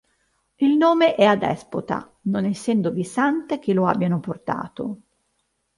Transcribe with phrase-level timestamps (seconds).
[0.55, 5.01] Il nome è adespota, non essendovi sante che lo abbiano portato.